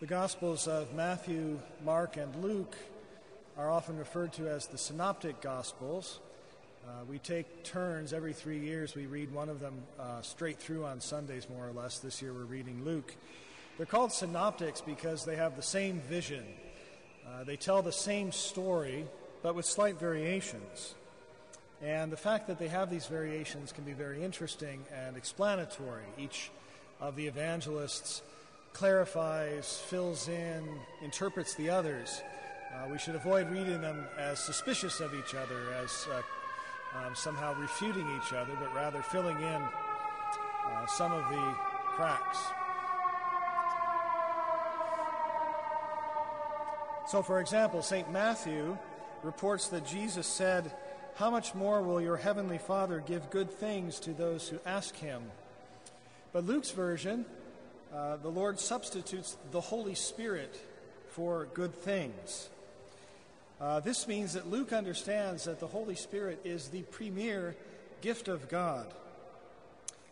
The 0.00 0.06
Gospels 0.06 0.66
of 0.66 0.94
Matthew, 0.94 1.60
Mark, 1.84 2.16
and 2.16 2.34
Luke 2.36 2.74
are 3.58 3.70
often 3.70 3.98
referred 3.98 4.32
to 4.32 4.48
as 4.48 4.66
the 4.66 4.78
Synoptic 4.78 5.42
Gospels. 5.42 6.20
Uh, 6.88 7.04
we 7.06 7.18
take 7.18 7.64
turns 7.64 8.14
every 8.14 8.32
three 8.32 8.60
years. 8.60 8.94
We 8.94 9.04
read 9.04 9.30
one 9.30 9.50
of 9.50 9.60
them 9.60 9.74
uh, 9.98 10.22
straight 10.22 10.58
through 10.58 10.86
on 10.86 11.02
Sundays, 11.02 11.50
more 11.50 11.68
or 11.68 11.72
less. 11.72 11.98
This 11.98 12.22
year 12.22 12.32
we're 12.32 12.44
reading 12.44 12.82
Luke. 12.82 13.14
They're 13.76 13.84
called 13.84 14.10
synoptics 14.10 14.80
because 14.80 15.26
they 15.26 15.36
have 15.36 15.54
the 15.54 15.62
same 15.62 16.00
vision. 16.08 16.46
Uh, 17.28 17.44
they 17.44 17.56
tell 17.56 17.82
the 17.82 17.92
same 17.92 18.32
story, 18.32 19.04
but 19.42 19.54
with 19.54 19.66
slight 19.66 20.00
variations. 20.00 20.94
And 21.82 22.10
the 22.10 22.16
fact 22.16 22.46
that 22.46 22.58
they 22.58 22.68
have 22.68 22.88
these 22.88 23.04
variations 23.04 23.70
can 23.70 23.84
be 23.84 23.92
very 23.92 24.24
interesting 24.24 24.82
and 24.96 25.18
explanatory. 25.18 26.06
Each 26.16 26.50
of 27.02 27.16
the 27.16 27.26
evangelists 27.26 28.22
clarifies, 28.72 29.78
fills 29.86 30.28
in, 30.28 30.68
interprets 31.02 31.54
the 31.54 31.70
others. 31.70 32.22
Uh, 32.72 32.88
we 32.88 32.98
should 32.98 33.14
avoid 33.14 33.50
reading 33.50 33.80
them 33.80 34.04
as 34.18 34.38
suspicious 34.38 35.00
of 35.00 35.14
each 35.14 35.34
other, 35.34 35.72
as 35.82 36.06
uh, 36.12 36.22
um, 36.98 37.14
somehow 37.14 37.54
refuting 37.54 38.06
each 38.16 38.32
other, 38.32 38.52
but 38.60 38.74
rather 38.74 39.02
filling 39.02 39.36
in 39.36 39.62
uh, 40.66 40.86
some 40.86 41.12
of 41.12 41.28
the 41.30 41.54
cracks. 41.96 42.38
So, 47.08 47.22
for 47.22 47.40
example, 47.40 47.82
St. 47.82 48.10
Matthew 48.12 48.78
reports 49.24 49.68
that 49.68 49.84
Jesus 49.84 50.28
said, 50.28 50.72
How 51.16 51.28
much 51.28 51.56
more 51.56 51.82
will 51.82 52.00
your 52.00 52.16
heavenly 52.16 52.58
Father 52.58 53.02
give 53.04 53.30
good 53.30 53.50
things 53.50 53.98
to 54.00 54.12
those 54.12 54.48
who 54.48 54.60
ask 54.64 54.94
him? 54.94 55.22
But 56.32 56.46
Luke's 56.46 56.70
version 56.70 57.24
uh, 57.94 58.16
the 58.16 58.28
Lord 58.28 58.60
substitutes 58.60 59.36
the 59.50 59.60
Holy 59.60 59.94
Spirit 59.94 60.54
for 61.08 61.48
good 61.54 61.74
things. 61.74 62.48
Uh, 63.60 63.80
this 63.80 64.06
means 64.06 64.34
that 64.34 64.48
Luke 64.48 64.72
understands 64.72 65.44
that 65.44 65.60
the 65.60 65.66
Holy 65.66 65.94
Spirit 65.94 66.40
is 66.44 66.68
the 66.68 66.82
premier 66.82 67.56
gift 68.00 68.28
of 68.28 68.48
God. 68.48 68.86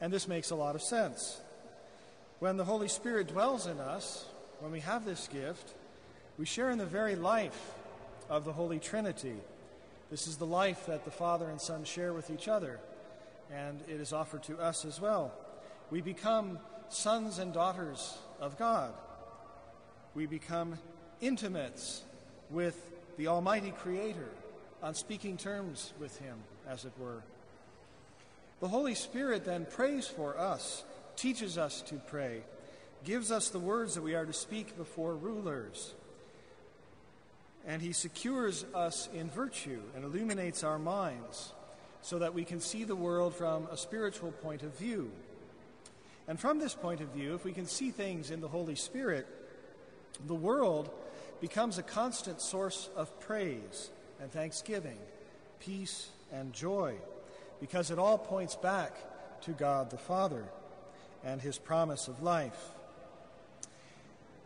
And 0.00 0.12
this 0.12 0.26
makes 0.26 0.50
a 0.50 0.56
lot 0.56 0.74
of 0.74 0.82
sense. 0.82 1.40
When 2.38 2.56
the 2.56 2.64
Holy 2.64 2.88
Spirit 2.88 3.28
dwells 3.28 3.66
in 3.66 3.78
us, 3.78 4.26
when 4.60 4.72
we 4.72 4.80
have 4.80 5.04
this 5.04 5.28
gift, 5.28 5.74
we 6.38 6.44
share 6.44 6.70
in 6.70 6.78
the 6.78 6.86
very 6.86 7.14
life 7.14 7.74
of 8.28 8.44
the 8.44 8.52
Holy 8.52 8.78
Trinity. 8.78 9.36
This 10.10 10.26
is 10.26 10.36
the 10.36 10.46
life 10.46 10.86
that 10.86 11.04
the 11.04 11.10
Father 11.10 11.48
and 11.48 11.60
Son 11.60 11.84
share 11.84 12.12
with 12.12 12.30
each 12.30 12.48
other, 12.48 12.80
and 13.52 13.80
it 13.88 14.00
is 14.00 14.12
offered 14.12 14.42
to 14.44 14.58
us 14.58 14.84
as 14.84 15.00
well. 15.00 15.32
We 15.90 16.00
become 16.00 16.58
sons 16.88 17.38
and 17.38 17.52
daughters 17.52 18.18
of 18.40 18.58
God. 18.58 18.92
We 20.14 20.26
become 20.26 20.78
intimates 21.20 22.02
with 22.50 22.80
the 23.16 23.28
Almighty 23.28 23.70
Creator, 23.70 24.28
on 24.82 24.94
speaking 24.94 25.36
terms 25.36 25.92
with 25.98 26.18
Him, 26.18 26.36
as 26.68 26.84
it 26.84 26.92
were. 26.98 27.22
The 28.60 28.68
Holy 28.68 28.94
Spirit 28.94 29.44
then 29.44 29.66
prays 29.66 30.06
for 30.06 30.38
us, 30.38 30.84
teaches 31.16 31.58
us 31.58 31.82
to 31.82 31.96
pray, 31.96 32.42
gives 33.04 33.30
us 33.30 33.48
the 33.48 33.58
words 33.58 33.94
that 33.94 34.02
we 34.02 34.14
are 34.14 34.26
to 34.26 34.32
speak 34.32 34.76
before 34.76 35.14
rulers. 35.14 35.94
And 37.66 37.82
He 37.82 37.92
secures 37.92 38.64
us 38.74 39.08
in 39.14 39.30
virtue 39.30 39.80
and 39.94 40.04
illuminates 40.04 40.62
our 40.62 40.78
minds 40.78 41.52
so 42.02 42.18
that 42.18 42.34
we 42.34 42.44
can 42.44 42.60
see 42.60 42.84
the 42.84 42.94
world 42.94 43.34
from 43.34 43.66
a 43.70 43.76
spiritual 43.76 44.30
point 44.30 44.62
of 44.62 44.76
view 44.78 45.10
and 46.28 46.38
from 46.38 46.58
this 46.58 46.74
point 46.74 47.00
of 47.00 47.08
view, 47.08 47.34
if 47.34 47.44
we 47.44 47.52
can 47.52 47.66
see 47.66 47.90
things 47.90 48.30
in 48.30 48.40
the 48.40 48.48
Holy 48.48 48.74
Spirit, 48.74 49.26
the 50.26 50.34
world 50.34 50.90
becomes 51.40 51.78
a 51.78 51.82
constant 51.82 52.40
source 52.40 52.88
of 52.96 53.20
praise 53.20 53.90
and 54.20 54.32
thanksgiving, 54.32 54.98
peace 55.60 56.08
and 56.32 56.52
joy, 56.52 56.94
because 57.60 57.90
it 57.90 57.98
all 57.98 58.18
points 58.18 58.56
back 58.56 58.96
to 59.42 59.52
God 59.52 59.90
the 59.90 59.98
Father 59.98 60.44
and 61.24 61.40
His 61.40 61.58
promise 61.58 62.08
of 62.08 62.22
life. 62.22 62.70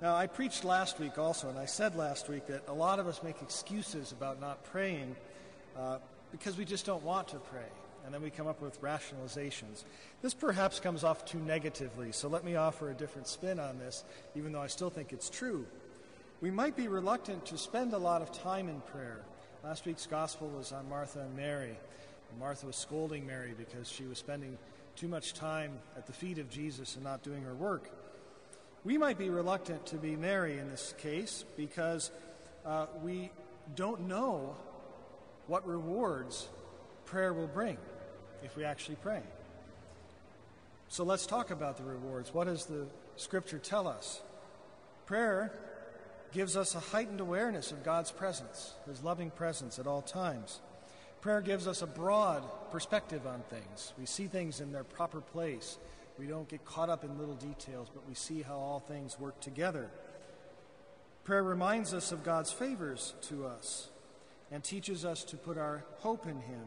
Now, 0.00 0.14
I 0.14 0.26
preached 0.26 0.64
last 0.64 0.98
week 0.98 1.18
also, 1.18 1.48
and 1.48 1.58
I 1.58 1.66
said 1.66 1.96
last 1.96 2.28
week 2.28 2.46
that 2.46 2.68
a 2.68 2.72
lot 2.72 2.98
of 2.98 3.06
us 3.06 3.22
make 3.22 3.40
excuses 3.42 4.12
about 4.12 4.40
not 4.40 4.62
praying 4.64 5.16
uh, 5.76 5.98
because 6.32 6.56
we 6.56 6.64
just 6.64 6.86
don't 6.86 7.02
want 7.02 7.28
to 7.28 7.36
pray 7.36 7.68
and 8.06 8.14
then 8.14 8.22
we 8.22 8.30
come 8.30 8.46
up 8.46 8.62
with 8.62 8.80
rationalizations. 8.80 9.82
This 10.22 10.32
perhaps 10.32 10.78
comes 10.78 11.02
off 11.02 11.24
too 11.24 11.40
negatively, 11.40 12.12
so 12.12 12.28
let 12.28 12.44
me 12.44 12.54
offer 12.54 12.88
a 12.88 12.94
different 12.94 13.26
spin 13.26 13.58
on 13.58 13.78
this, 13.78 14.04
even 14.36 14.52
though 14.52 14.62
I 14.62 14.68
still 14.68 14.90
think 14.90 15.12
it's 15.12 15.28
true. 15.28 15.66
We 16.40 16.52
might 16.52 16.76
be 16.76 16.86
reluctant 16.86 17.44
to 17.46 17.58
spend 17.58 17.92
a 17.92 17.98
lot 17.98 18.22
of 18.22 18.30
time 18.30 18.68
in 18.68 18.80
prayer. 18.80 19.22
Last 19.64 19.86
week's 19.86 20.06
gospel 20.06 20.48
was 20.48 20.70
on 20.70 20.88
Martha 20.88 21.18
and 21.18 21.36
Mary. 21.36 21.76
Martha 22.38 22.66
was 22.66 22.76
scolding 22.76 23.26
Mary 23.26 23.54
because 23.58 23.88
she 23.90 24.04
was 24.04 24.18
spending 24.18 24.56
too 24.94 25.08
much 25.08 25.34
time 25.34 25.72
at 25.96 26.06
the 26.06 26.12
feet 26.12 26.38
of 26.38 26.48
Jesus 26.48 26.94
and 26.94 27.02
not 27.02 27.24
doing 27.24 27.42
her 27.42 27.54
work. 27.54 27.90
We 28.84 28.98
might 28.98 29.18
be 29.18 29.30
reluctant 29.30 29.84
to 29.86 29.96
be 29.96 30.14
Mary 30.14 30.58
in 30.58 30.70
this 30.70 30.94
case 30.98 31.44
because 31.56 32.12
uh, 32.64 32.86
we 33.02 33.32
don't 33.74 34.06
know 34.06 34.54
what 35.48 35.66
rewards 35.66 36.48
prayer 37.04 37.32
will 37.32 37.48
bring 37.48 37.78
if 38.44 38.56
we 38.56 38.64
actually 38.64 38.96
pray. 38.96 39.22
So 40.88 41.04
let's 41.04 41.26
talk 41.26 41.50
about 41.50 41.76
the 41.76 41.84
rewards. 41.84 42.32
What 42.32 42.46
does 42.46 42.66
the 42.66 42.86
scripture 43.16 43.58
tell 43.58 43.88
us? 43.88 44.20
Prayer 45.06 45.52
gives 46.32 46.56
us 46.56 46.74
a 46.74 46.80
heightened 46.80 47.20
awareness 47.20 47.72
of 47.72 47.84
God's 47.84 48.10
presence, 48.10 48.74
His 48.86 49.02
loving 49.02 49.30
presence 49.30 49.78
at 49.78 49.86
all 49.86 50.02
times. 50.02 50.60
Prayer 51.20 51.40
gives 51.40 51.66
us 51.66 51.82
a 51.82 51.86
broad 51.86 52.44
perspective 52.70 53.26
on 53.26 53.42
things. 53.50 53.92
We 53.98 54.06
see 54.06 54.26
things 54.26 54.60
in 54.60 54.72
their 54.72 54.84
proper 54.84 55.20
place. 55.20 55.78
We 56.18 56.26
don't 56.26 56.48
get 56.48 56.64
caught 56.64 56.88
up 56.88 57.04
in 57.04 57.18
little 57.18 57.34
details, 57.34 57.88
but 57.92 58.06
we 58.08 58.14
see 58.14 58.42
how 58.42 58.56
all 58.56 58.80
things 58.80 59.18
work 59.18 59.40
together. 59.40 59.90
Prayer 61.24 61.42
reminds 61.42 61.92
us 61.92 62.12
of 62.12 62.22
God's 62.22 62.52
favors 62.52 63.14
to 63.22 63.46
us 63.46 63.88
and 64.52 64.62
teaches 64.62 65.04
us 65.04 65.24
to 65.24 65.36
put 65.36 65.58
our 65.58 65.84
hope 65.98 66.26
in 66.26 66.40
Him 66.40 66.66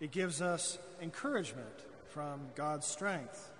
it 0.00 0.10
gives 0.10 0.42
us 0.42 0.78
encouragement 1.00 1.84
from 2.08 2.40
God's 2.54 2.86
strength. 2.86 3.50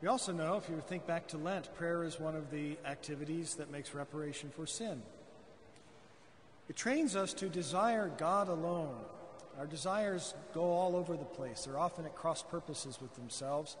We 0.00 0.08
also 0.08 0.32
know, 0.32 0.56
if 0.56 0.68
you 0.68 0.82
think 0.88 1.06
back 1.06 1.28
to 1.28 1.38
Lent, 1.38 1.72
prayer 1.76 2.02
is 2.02 2.18
one 2.18 2.34
of 2.34 2.50
the 2.50 2.76
activities 2.84 3.54
that 3.54 3.70
makes 3.70 3.94
reparation 3.94 4.50
for 4.50 4.66
sin. 4.66 5.02
It 6.68 6.76
trains 6.76 7.14
us 7.14 7.32
to 7.34 7.48
desire 7.48 8.10
God 8.18 8.48
alone. 8.48 8.96
Our 9.58 9.66
desires 9.66 10.34
go 10.54 10.62
all 10.64 10.96
over 10.96 11.16
the 11.16 11.24
place. 11.24 11.64
They're 11.64 11.78
often 11.78 12.04
at 12.04 12.16
cross 12.16 12.42
purposes 12.42 12.98
with 13.00 13.14
themselves, 13.14 13.76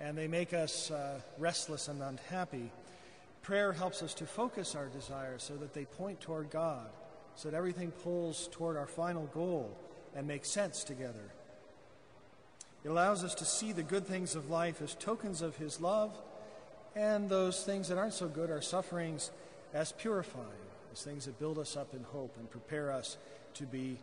and 0.00 0.16
they 0.16 0.28
make 0.28 0.54
us 0.54 0.90
uh, 0.90 1.20
restless 1.36 1.88
and 1.88 2.02
unhappy. 2.02 2.70
Prayer 3.42 3.72
helps 3.72 4.02
us 4.02 4.14
to 4.14 4.26
focus 4.26 4.74
our 4.74 4.86
desires 4.86 5.42
so 5.42 5.56
that 5.56 5.74
they 5.74 5.84
point 5.84 6.20
toward 6.20 6.50
God, 6.50 6.86
so 7.34 7.50
that 7.50 7.56
everything 7.56 7.90
pulls 7.90 8.48
toward 8.52 8.76
our 8.76 8.86
final 8.86 9.26
goal 9.34 9.76
and 10.16 10.26
make 10.26 10.44
sense 10.44 10.84
together. 10.84 11.32
It 12.84 12.88
allows 12.88 13.24
us 13.24 13.34
to 13.36 13.44
see 13.44 13.72
the 13.72 13.82
good 13.82 14.06
things 14.06 14.34
of 14.34 14.50
life 14.50 14.80
as 14.80 14.94
tokens 14.94 15.42
of 15.42 15.56
His 15.56 15.80
love, 15.80 16.16
and 16.94 17.28
those 17.28 17.64
things 17.64 17.88
that 17.88 17.98
aren't 17.98 18.14
so 18.14 18.28
good, 18.28 18.50
our 18.50 18.62
sufferings, 18.62 19.30
as 19.74 19.92
purifying, 19.92 20.46
as 20.92 21.02
things 21.02 21.26
that 21.26 21.38
build 21.38 21.58
us 21.58 21.76
up 21.76 21.94
in 21.94 22.02
hope 22.02 22.36
and 22.38 22.50
prepare 22.50 22.90
us 22.92 23.18
to 23.54 23.64
be 23.64 23.98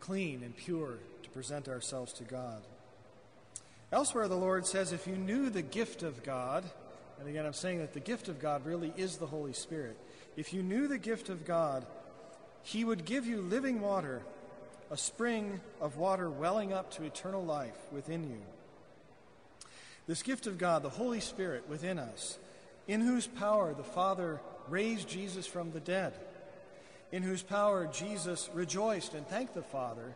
clean 0.00 0.42
and 0.42 0.56
pure, 0.56 0.98
to 1.22 1.30
present 1.30 1.68
ourselves 1.68 2.12
to 2.14 2.24
God. 2.24 2.62
Elsewhere, 3.92 4.28
the 4.28 4.34
Lord 4.34 4.66
says, 4.66 4.92
if 4.92 5.06
you 5.06 5.16
knew 5.16 5.50
the 5.50 5.62
gift 5.62 6.02
of 6.02 6.22
God, 6.22 6.64
and 7.18 7.28
again, 7.28 7.46
I'm 7.46 7.52
saying 7.52 7.78
that 7.78 7.92
the 7.92 8.00
gift 8.00 8.28
of 8.28 8.40
God 8.40 8.66
really 8.66 8.92
is 8.96 9.16
the 9.16 9.26
Holy 9.26 9.52
Spirit. 9.52 9.96
If 10.36 10.52
you 10.52 10.62
knew 10.62 10.88
the 10.88 10.98
gift 10.98 11.28
of 11.28 11.44
God, 11.44 11.86
He 12.62 12.84
would 12.84 13.04
give 13.04 13.26
you 13.26 13.40
living 13.40 13.80
water 13.80 14.22
a 14.92 14.96
spring 14.96 15.58
of 15.80 15.96
water 15.96 16.28
welling 16.28 16.74
up 16.74 16.90
to 16.90 17.02
eternal 17.02 17.42
life 17.42 17.78
within 17.90 18.24
you. 18.24 18.42
This 20.06 20.22
gift 20.22 20.46
of 20.46 20.58
God, 20.58 20.82
the 20.82 20.90
Holy 20.90 21.20
Spirit 21.20 21.66
within 21.66 21.98
us, 21.98 22.38
in 22.86 23.00
whose 23.00 23.26
power 23.26 23.72
the 23.72 23.82
Father 23.82 24.38
raised 24.68 25.08
Jesus 25.08 25.46
from 25.46 25.72
the 25.72 25.80
dead, 25.80 26.12
in 27.10 27.22
whose 27.22 27.42
power 27.42 27.88
Jesus 27.90 28.50
rejoiced 28.52 29.14
and 29.14 29.26
thanked 29.26 29.54
the 29.54 29.62
Father 29.62 30.14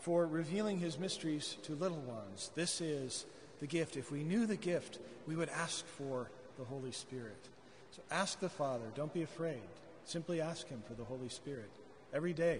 for 0.00 0.26
revealing 0.26 0.80
his 0.80 0.98
mysteries 0.98 1.56
to 1.62 1.76
little 1.76 2.00
ones. 2.00 2.50
This 2.56 2.80
is 2.80 3.24
the 3.60 3.68
gift. 3.68 3.96
If 3.96 4.10
we 4.10 4.24
knew 4.24 4.46
the 4.46 4.56
gift, 4.56 4.98
we 5.28 5.36
would 5.36 5.50
ask 5.50 5.86
for 5.86 6.28
the 6.58 6.64
Holy 6.64 6.92
Spirit. 6.92 7.48
So 7.92 8.02
ask 8.10 8.40
the 8.40 8.48
Father. 8.48 8.86
Don't 8.96 9.14
be 9.14 9.22
afraid. 9.22 9.62
Simply 10.06 10.40
ask 10.40 10.68
him 10.68 10.82
for 10.88 10.94
the 10.94 11.04
Holy 11.04 11.28
Spirit 11.28 11.70
every 12.12 12.32
day. 12.32 12.58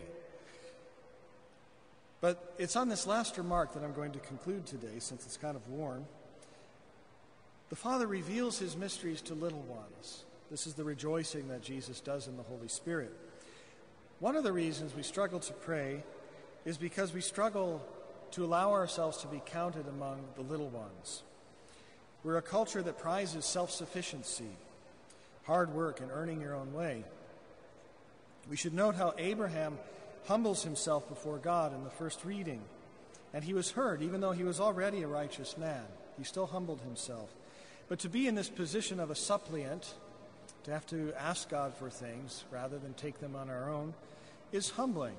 But 2.20 2.54
it's 2.58 2.76
on 2.76 2.88
this 2.88 3.06
last 3.06 3.38
remark 3.38 3.74
that 3.74 3.84
I'm 3.84 3.92
going 3.92 4.12
to 4.12 4.18
conclude 4.18 4.66
today, 4.66 4.98
since 4.98 5.24
it's 5.24 5.36
kind 5.36 5.56
of 5.56 5.68
warm. 5.68 6.04
The 7.70 7.76
Father 7.76 8.06
reveals 8.06 8.58
his 8.58 8.76
mysteries 8.76 9.20
to 9.22 9.34
little 9.34 9.62
ones. 9.62 10.24
This 10.50 10.66
is 10.66 10.74
the 10.74 10.84
rejoicing 10.84 11.48
that 11.48 11.62
Jesus 11.62 12.00
does 12.00 12.26
in 12.26 12.36
the 12.36 12.42
Holy 12.42 12.68
Spirit. 12.68 13.14
One 14.20 14.34
of 14.34 14.42
the 14.42 14.52
reasons 14.52 14.94
we 14.96 15.02
struggle 15.02 15.38
to 15.40 15.52
pray 15.52 16.02
is 16.64 16.76
because 16.76 17.12
we 17.12 17.20
struggle 17.20 17.86
to 18.32 18.44
allow 18.44 18.72
ourselves 18.72 19.18
to 19.18 19.28
be 19.28 19.40
counted 19.46 19.86
among 19.86 20.24
the 20.34 20.42
little 20.42 20.68
ones. 20.68 21.22
We're 22.24 22.38
a 22.38 22.42
culture 22.42 22.82
that 22.82 22.98
prizes 22.98 23.44
self 23.44 23.70
sufficiency, 23.70 24.50
hard 25.44 25.72
work, 25.72 26.00
and 26.00 26.10
earning 26.12 26.40
your 26.40 26.54
own 26.54 26.72
way. 26.72 27.04
We 28.50 28.56
should 28.56 28.74
note 28.74 28.96
how 28.96 29.14
Abraham 29.18 29.78
humbles 30.28 30.62
himself 30.62 31.08
before 31.08 31.38
God 31.38 31.74
in 31.74 31.84
the 31.84 31.90
first 31.90 32.22
reading, 32.24 32.60
and 33.32 33.42
he 33.42 33.54
was 33.54 33.70
heard, 33.70 34.02
even 34.02 34.20
though 34.20 34.32
he 34.32 34.44
was 34.44 34.60
already 34.60 35.02
a 35.02 35.08
righteous 35.08 35.56
man. 35.56 35.82
He 36.18 36.24
still 36.24 36.46
humbled 36.46 36.82
himself. 36.82 37.34
But 37.88 38.00
to 38.00 38.10
be 38.10 38.28
in 38.28 38.34
this 38.34 38.50
position 38.50 39.00
of 39.00 39.10
a 39.10 39.14
suppliant, 39.14 39.94
to 40.64 40.70
have 40.70 40.86
to 40.88 41.14
ask 41.18 41.48
God 41.48 41.74
for 41.74 41.88
things 41.88 42.44
rather 42.50 42.78
than 42.78 42.92
take 42.92 43.20
them 43.20 43.34
on 43.34 43.48
our 43.48 43.70
own, 43.70 43.94
is 44.52 44.68
humbling. 44.70 45.16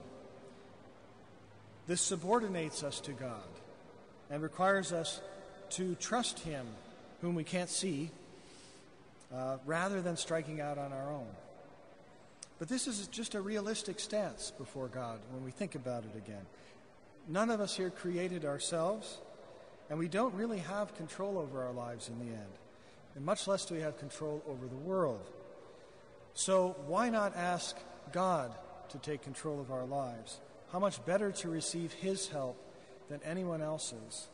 This 1.88 2.02
subordinates 2.02 2.84
us 2.84 3.00
to 3.02 3.12
God 3.12 3.50
and 4.30 4.44
requires 4.44 4.94
us 4.94 5.22
to 5.72 5.96
trust 5.96 6.40
Him, 6.40 6.68
whom 7.22 7.34
we 7.34 7.44
can't 7.44 7.70
see, 7.70 8.12
uh, 9.34 9.58
rather 9.66 10.04
than 10.04 10.18
striking 10.18 10.62
out 10.62 10.78
on 10.78 10.94
our 10.94 11.12
own. 11.12 11.28
But 12.60 12.68
this 12.68 12.88
is 12.88 13.08
just 13.08 13.36
a 13.36 13.42
realistic 13.42 14.00
stance 14.00 14.52
before 14.52 14.90
God 14.90 15.20
when 15.32 15.44
we 15.44 15.52
think 15.52 15.76
about 15.76 16.04
it 16.04 16.18
again. 16.18 16.46
None 17.28 17.50
of 17.50 17.62
us 17.62 17.76
here 17.76 17.90
created 17.90 18.44
ourselves, 18.44 19.20
and 19.90 19.98
we 19.98 20.10
don't 20.10 20.34
really 20.36 20.60
have 20.60 20.96
control 20.96 21.38
over 21.38 21.64
our 21.64 21.72
lives 21.72 22.10
in 22.10 22.20
the 22.20 22.34
end. 22.34 22.52
And 23.16 23.26
much 23.26 23.48
less 23.48 23.66
do 23.66 23.76
we 23.76 23.82
have 23.82 23.98
control 23.98 24.44
over 24.48 24.68
the 24.68 24.76
world. 24.76 25.26
So 26.34 26.76
why 26.86 27.10
not 27.10 27.36
ask 27.36 27.78
God 28.12 28.54
to 28.90 28.98
take 28.98 29.22
control 29.22 29.62
of 29.62 29.72
our 29.72 29.86
lives? 29.86 30.40
How 30.72 30.80
much 30.80 31.04
better 31.06 31.32
to 31.32 31.50
receive 31.50 31.94
His 31.94 32.28
help 32.28 32.58
than 33.10 33.22
anyone 33.24 33.62
else's? 33.62 34.28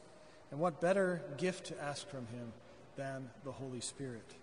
And 0.51 0.59
what 0.59 0.81
better 0.81 1.21
gift 1.37 1.67
to 1.67 1.83
ask 1.83 2.07
from 2.09 2.27
Him 2.27 2.53
than 2.95 3.29
the 3.43 3.51
Holy 3.51 3.81
Spirit? 3.81 4.33